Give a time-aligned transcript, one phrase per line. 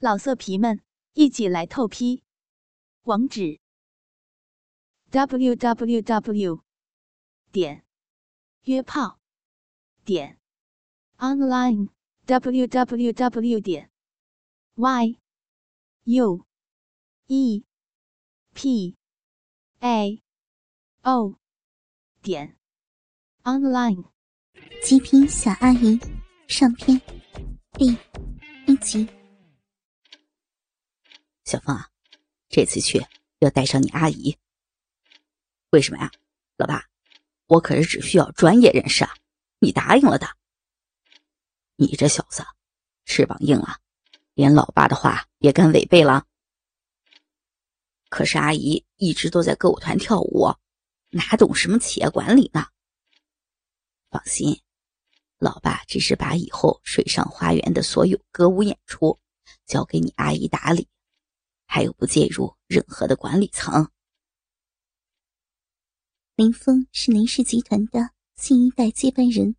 [0.00, 0.80] 老色皮们，
[1.14, 2.22] 一起来透批！
[3.02, 3.58] 网址
[5.10, 6.62] ：w w w
[7.50, 7.84] 点
[8.62, 9.18] 约炮
[10.04, 10.38] 点
[11.16, 11.88] online
[12.26, 13.90] w w w 点
[14.76, 15.18] y
[16.04, 16.46] u
[17.26, 17.64] e
[18.54, 18.96] p
[19.80, 20.22] a
[21.02, 21.34] o
[22.22, 22.56] 点
[23.42, 24.04] online。
[24.84, 25.98] 极品小阿姨
[26.46, 27.00] 上篇
[27.72, 27.98] 第
[28.68, 29.17] 一集。
[31.48, 31.88] 小凤啊，
[32.50, 33.02] 这次去
[33.38, 34.36] 要带上你阿姨。
[35.70, 36.12] 为什么呀，
[36.58, 36.84] 老爸？
[37.46, 39.14] 我可是只需要专业人士啊！
[39.58, 40.28] 你答应了的。
[41.76, 42.44] 你这小子，
[43.06, 43.78] 翅膀硬了，
[44.34, 46.26] 连老爸的话也敢违背了。
[48.10, 50.54] 可是阿姨一直都在歌舞团跳舞，
[51.08, 52.66] 哪懂什么企业管理呢？
[54.10, 54.60] 放心，
[55.38, 59.18] 老爸只是把以后水上花园的所有歌舞演出
[59.64, 60.86] 交给你阿姨打理。
[61.68, 63.86] 还有不介入任何的管理层。
[66.34, 69.54] 林峰是林氏集团的新一代接班人，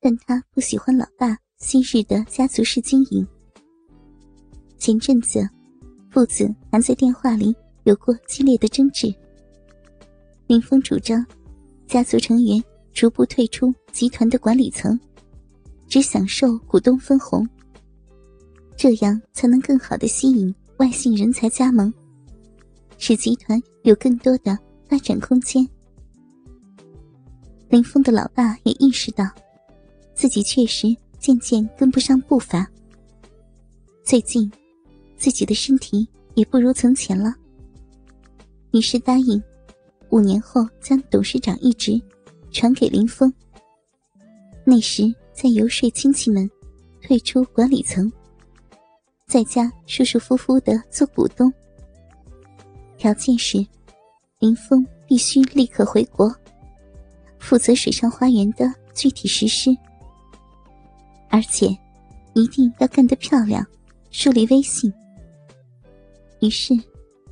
[0.00, 3.26] 但他不喜欢老爸昔日的家族式经营。
[4.76, 5.48] 前阵子，
[6.10, 9.14] 父子还在电话里有过激烈的争执。
[10.46, 11.24] 林峰主张，
[11.86, 12.62] 家族成员
[12.92, 14.98] 逐步退出集团的管理层，
[15.86, 17.48] 只享受股东分红，
[18.76, 20.52] 这样才能更好的吸引。
[20.78, 21.92] 外姓人才加盟，
[22.98, 24.56] 使集团有更多的
[24.88, 25.68] 发展空间。
[27.68, 29.28] 林峰的老爸也意识到，
[30.14, 32.64] 自己确实渐渐跟不上步伐。
[34.04, 34.50] 最近，
[35.16, 37.34] 自己的身体也不如从前了，
[38.70, 39.42] 于是答应
[40.10, 42.00] 五年后将董事长一职
[42.52, 43.32] 传给林峰。
[44.64, 46.48] 那时再游说亲戚们
[47.02, 48.10] 退出管理层。
[49.28, 51.52] 在家舒舒服服的做股东，
[52.96, 53.64] 条件是
[54.38, 56.34] 林峰必须立刻回国，
[57.38, 59.70] 负责水上花园的具体实施，
[61.28, 61.66] 而且
[62.32, 63.64] 一定要干得漂亮，
[64.10, 64.90] 树立威信。
[66.40, 66.72] 于是，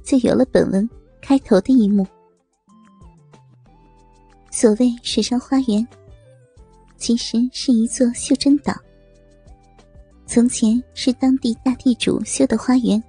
[0.04, 0.86] 就有了本文
[1.22, 2.06] 开头的一幕。
[4.50, 5.86] 所谓水上花园，
[6.98, 8.74] 其实是一座袖珍岛。
[10.26, 13.02] 从前是当地大地主修的花园，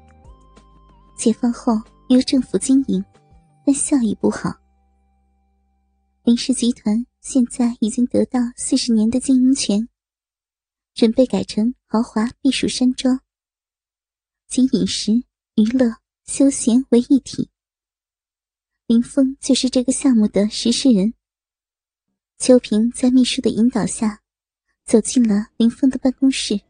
[1.17, 1.73] 解放后
[2.09, 3.03] 由政府经营，
[3.65, 4.53] 但效益不好。
[6.23, 9.89] 林氏集团现在已经得到四十年的经营权，
[10.93, 13.19] 准备改成豪华避暑山庄，
[14.47, 15.11] 集饮食、
[15.55, 15.95] 娱乐、
[16.25, 17.49] 休闲为一体。
[18.85, 21.13] 林峰就是这个项目的实施人。
[22.37, 24.21] 秋萍在秘书的引导下，
[24.85, 26.61] 走进了林峰的办公室。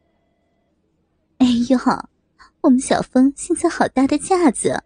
[1.38, 1.78] 哎呦，
[2.62, 4.84] 我们小峰现在好大的架子，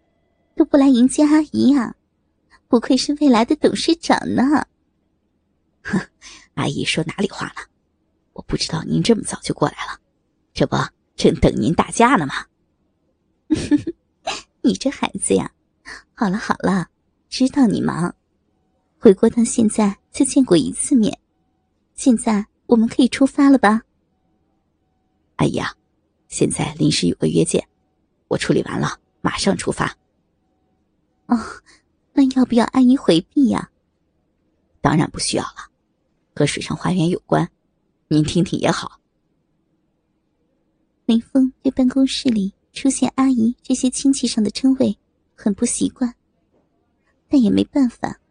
[0.56, 1.96] 都不来迎接阿姨呀！
[2.68, 4.44] 不愧是未来的董事长呢。
[5.84, 6.00] 哼，
[6.56, 7.68] 阿姨说哪里话了？
[8.34, 10.00] 我不知道您这么早就过来了，
[10.54, 10.76] 这不
[11.16, 12.34] 正等您打架呢吗？
[14.62, 15.52] 你这孩子呀！
[16.14, 16.90] 好了好了，
[17.30, 18.14] 知道你忙，
[19.00, 21.18] 回国到现在就见过一次面，
[21.96, 23.82] 现在我们可以出发了吧？
[25.38, 25.74] 阿姨啊。
[26.31, 27.68] 现在临时有个约见，
[28.30, 29.96] 我处理完了马上出发。
[31.28, 31.38] 哦，
[32.14, 33.69] 那要不要阿姨回避呀？
[34.80, 35.70] 当然不需要了，
[36.34, 37.52] 和水上花园有关，
[38.08, 39.00] 您听听也好。
[41.06, 44.97] 林峰对办公室里出现阿姨这些亲戚上的称谓
[45.36, 46.16] 很不习惯，
[47.28, 48.22] 但也没办法，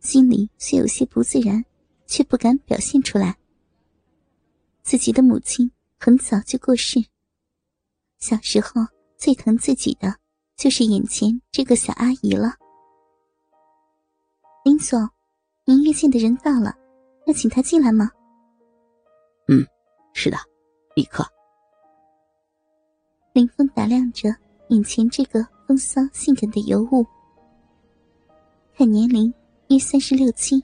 [0.00, 1.62] 心里虽有些不自然，
[2.06, 3.36] 却不敢表现出来。
[4.82, 5.70] 自己的母亲。
[5.98, 7.04] 很早就过世。
[8.18, 8.82] 小时候
[9.16, 10.14] 最疼自己的
[10.56, 12.54] 就是眼前这个小阿姨了。
[14.64, 15.08] 林总，
[15.64, 16.74] 您约见的人到了，
[17.26, 18.10] 要请他进来吗？
[19.48, 19.66] 嗯，
[20.14, 20.36] 是的，
[20.94, 21.24] 立刻。
[23.32, 24.34] 林峰打量着
[24.68, 27.06] 眼前这个风骚性感的尤物，
[28.76, 29.32] 看年龄
[29.68, 30.62] 约三十六七，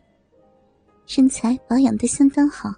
[1.06, 2.72] 身材保养的相当好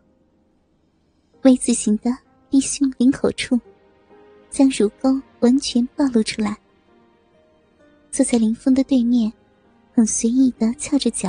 [1.42, 2.25] ，V 字形的。
[2.56, 3.60] 低胸领口处，
[4.48, 6.56] 将乳沟完全暴露出来。
[8.10, 9.30] 坐在林峰的对面，
[9.92, 11.28] 很随意的翘着脚。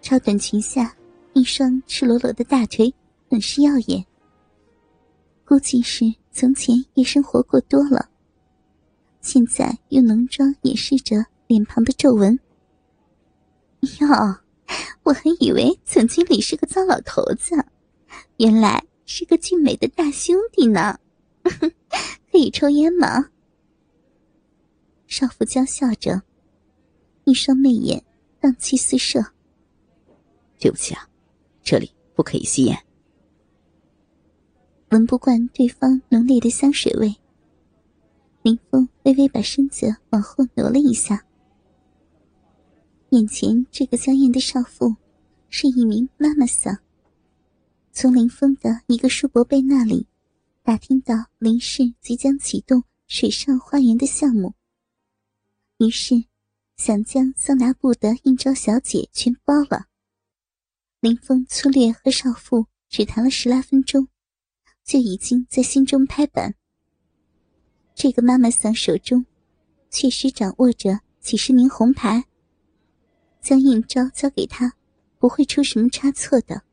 [0.00, 0.94] 超短裙下，
[1.32, 2.94] 一双赤裸裸的大腿，
[3.28, 4.06] 很是耀眼。
[5.44, 8.08] 估计是从前夜生活过多了，
[9.22, 11.16] 现在用浓妆掩饰着
[11.48, 12.38] 脸庞的皱纹。
[13.80, 14.06] 哟，
[15.02, 17.56] 我还以为总经理是个糟老头子，
[18.36, 18.80] 原来。
[19.06, 20.98] 是个俊美的大兄弟呢，
[22.30, 23.30] 可以抽烟吗？
[25.06, 26.22] 少妇娇笑着，
[27.24, 28.02] 一双媚眼
[28.40, 29.24] 荡气四射。
[30.58, 31.08] 对不起啊，
[31.62, 32.78] 这里不可以吸烟。
[34.90, 37.14] 闻不惯对方浓烈的香水味，
[38.42, 41.26] 林峰微微把身子往后挪了一下。
[43.10, 44.96] 眼前这个娇艳的少妇，
[45.50, 46.78] 是一名妈妈桑。
[47.96, 50.08] 从林峰的一个叔伯辈那里，
[50.64, 54.54] 打听到林氏即将启动水上花园的项目，
[55.78, 56.24] 于是
[56.76, 59.86] 想将桑拿部的应招小姐全包了。
[60.98, 64.08] 林峰粗略和少妇只谈了十来分钟，
[64.84, 66.56] 就已经在心中拍板。
[67.94, 69.24] 这个妈妈桑手中，
[69.88, 72.24] 确实掌握着几十名红牌。
[73.40, 74.74] 将应招交给他，
[75.20, 76.64] 不会出什么差错的。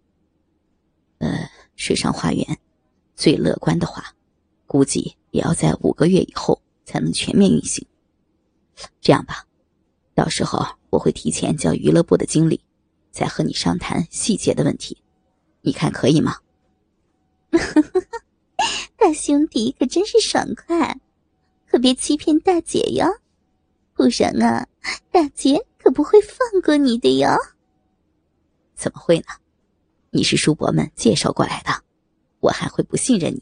[1.81, 2.60] 呃，水上花园，
[3.16, 4.13] 最乐观的话，
[4.68, 7.86] 估计也要在五个月以后才能全面运行。
[9.01, 9.48] 这样吧，
[10.13, 12.62] 到时候我会提前叫娱乐部的经理，
[13.12, 15.01] 再和你商谈细节的问题，
[15.62, 16.38] 你看可以吗？
[18.95, 21.00] 大兄弟可真是爽快，
[21.68, 23.07] 可别欺骗大姐哟，
[23.95, 24.68] 不然啊，
[25.12, 25.66] 大姐。
[25.83, 27.36] 可不会放过你的哟！
[28.75, 29.25] 怎么会呢？
[30.13, 31.72] 你是叔伯们介绍过来的，
[32.42, 33.42] 我还会不信任你？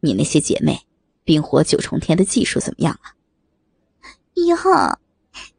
[0.00, 0.84] 你那些姐妹
[1.22, 3.14] 冰火九重天的技术怎么样了？
[4.46, 4.56] 哟，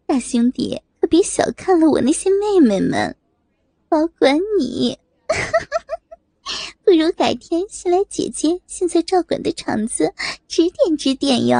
[0.06, 3.16] 大兄弟可别小看了我那些妹妹们，
[3.88, 5.00] 保管你。
[6.84, 10.14] 不如改天先来姐姐现在照管的场子
[10.46, 11.58] 指点指点哟。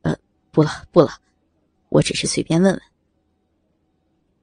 [0.00, 0.16] 呃，
[0.50, 1.10] 不了不了。
[1.90, 2.82] 我只是随便问问。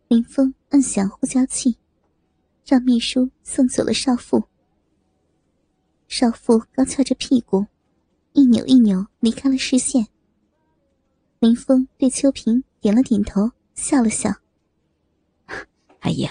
[0.09, 1.75] 林峰按响呼叫器，
[2.65, 4.48] 让秘书送走了少妇。
[6.07, 7.68] 少妇高翘着屁股，
[8.33, 10.07] 一扭一扭离开了视线。
[11.39, 14.30] 林峰对秋萍点了点头，笑了笑
[16.01, 16.30] ：“阿姨，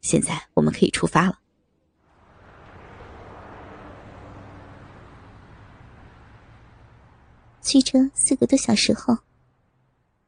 [0.00, 1.40] 现在我们可以出发了。”
[7.62, 9.18] 驱车四个多小时后。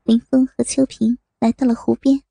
[0.04, 2.22] 林峰和秋萍来到了湖边。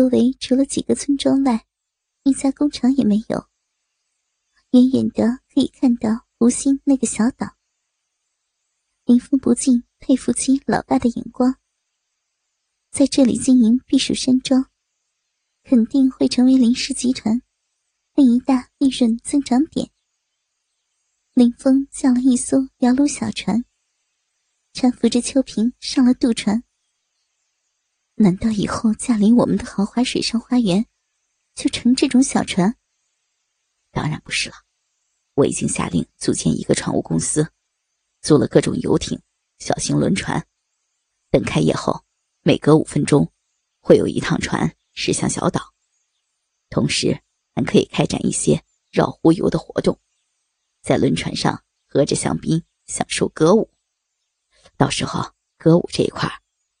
[0.00, 1.66] 周围除了几个村庄外，
[2.22, 3.48] 一家工厂也没有。
[4.70, 7.58] 远远的可以看到湖心那个小岛。
[9.04, 11.54] 林峰不禁佩服起老大的眼光。
[12.90, 14.70] 在这里经营避暑山庄，
[15.64, 17.42] 肯定会成为林氏集团
[18.14, 19.90] 另一大利润增长点。
[21.34, 23.66] 林峰叫了一艘摇橹小船。
[24.72, 26.64] 搀扶着秋萍上了渡船。
[28.22, 30.84] 难道以后驾临我们的豪华水上花园，
[31.54, 32.76] 就乘这种小船？
[33.92, 34.56] 当然不是了，
[35.36, 37.50] 我已经下令组建一个船务公司，
[38.20, 39.22] 租了各种游艇、
[39.58, 40.46] 小型轮船。
[41.30, 42.04] 等开业后，
[42.42, 43.32] 每隔五分钟，
[43.80, 45.72] 会有一趟船驶向小岛，
[46.68, 47.22] 同时
[47.54, 49.98] 还可以开展一些绕湖游的活动，
[50.82, 53.70] 在轮船上喝着香槟，享受歌舞。
[54.76, 56.28] 到时候歌舞这一块，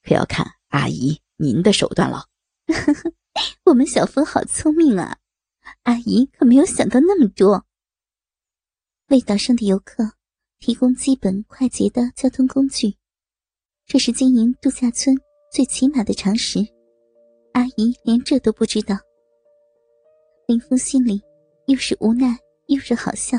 [0.02, 2.26] 可要看阿姨您的手段了。
[3.64, 5.16] 我们小峰好聪明啊，
[5.84, 7.64] 阿姨可没有想到那么多。
[9.08, 10.12] 为岛上的游客
[10.58, 12.94] 提供基本快捷的交通工具，
[13.86, 15.16] 这是经营度假村
[15.50, 16.58] 最起码的常识。
[17.54, 18.96] 阿姨连这都不知道，
[20.46, 21.20] 林峰心里
[21.66, 23.38] 又是无奈又是好笑。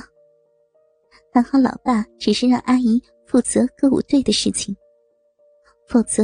[1.33, 3.01] 还好老爸只是让阿姨。
[3.27, 4.75] 负责歌舞队的事情，
[5.87, 6.23] 否则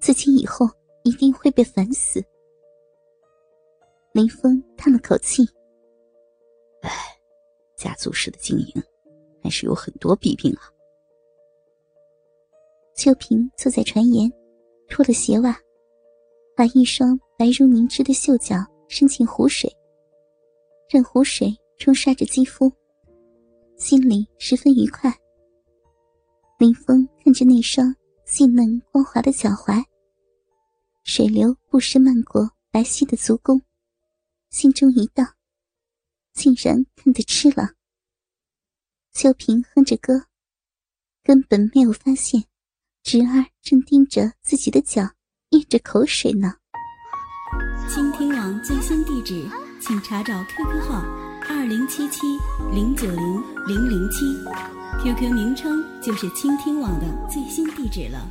[0.00, 0.66] 自己以后
[1.08, 2.22] 一定会被烦死。
[4.12, 5.42] 林峰叹了口气
[6.82, 6.90] ：“哎，
[7.76, 8.82] 家族式的经营
[9.42, 10.68] 还是有很多弊病啊。”
[12.94, 14.30] 秋萍坐在船沿，
[14.88, 15.58] 脱了鞋袜，
[16.54, 18.56] 把一双白如凝脂的秀脚
[18.88, 19.74] 伸进湖水，
[20.90, 22.70] 任湖水冲刷着肌肤，
[23.76, 25.10] 心里十分愉快。
[26.58, 29.82] 林峰看着那双细嫩光滑的脚踝，
[31.08, 33.62] 水流不时漫过白皙的足弓，
[34.50, 35.36] 心中一荡，
[36.34, 37.70] 竟然看得痴了。
[39.14, 40.26] 秋萍哼着歌，
[41.24, 42.44] 根本没有发现
[43.02, 45.14] 侄儿正盯着自己的脚，
[45.48, 46.56] 咽着口水呢。
[47.88, 49.48] 倾听网最新地址，
[49.80, 51.00] 请查找 QQ 号
[51.48, 52.26] 二零七七
[52.70, 54.26] 零九零零零七。
[55.02, 58.30] QQ 名称就是倾听网的最新地址了。